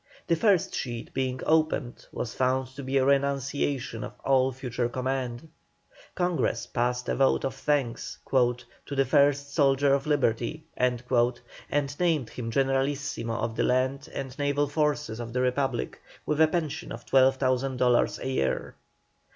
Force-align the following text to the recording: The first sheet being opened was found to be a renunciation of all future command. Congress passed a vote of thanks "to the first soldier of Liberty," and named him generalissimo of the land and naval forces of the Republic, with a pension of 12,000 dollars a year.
The 0.25 0.35
first 0.35 0.73
sheet 0.73 1.13
being 1.13 1.41
opened 1.45 2.07
was 2.11 2.33
found 2.33 2.69
to 2.69 2.81
be 2.81 2.97
a 2.97 3.05
renunciation 3.05 4.03
of 4.03 4.13
all 4.25 4.51
future 4.51 4.89
command. 4.89 5.47
Congress 6.15 6.65
passed 6.65 7.07
a 7.07 7.13
vote 7.15 7.43
of 7.43 7.53
thanks 7.53 8.17
"to 8.31 8.65
the 8.95 9.05
first 9.05 9.53
soldier 9.53 9.93
of 9.93 10.07
Liberty," 10.07 10.63
and 10.75 11.03
named 11.99 12.31
him 12.31 12.49
generalissimo 12.49 13.35
of 13.43 13.55
the 13.55 13.61
land 13.61 14.09
and 14.11 14.39
naval 14.39 14.65
forces 14.67 15.19
of 15.19 15.33
the 15.33 15.41
Republic, 15.41 16.01
with 16.25 16.41
a 16.41 16.47
pension 16.47 16.91
of 16.91 17.05
12,000 17.05 17.77
dollars 17.77 18.17
a 18.17 18.27
year. 18.27 18.73